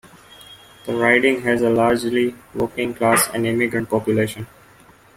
[0.87, 4.47] The riding has a largely working class and immigrant population.